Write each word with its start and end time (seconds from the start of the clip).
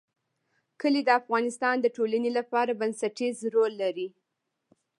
کلي 0.81 1.01
د 1.05 1.09
افغانستان 1.21 1.75
د 1.81 1.87
ټولنې 1.95 2.31
لپاره 2.37 2.77
بنسټيز 2.81 3.35
رول 3.53 3.73
لري. 3.83 4.07